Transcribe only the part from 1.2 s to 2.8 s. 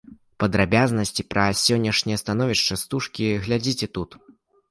пра сённяшняе становішча